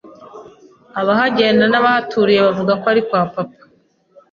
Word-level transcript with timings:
Abahagenda 1.01 1.63
n’abahaturiye 1.69 2.39
bavuga 2.47 2.73
ko 2.81 2.85
ari 2.91 3.01
kwa 3.07 3.21
Papa, 3.33 3.59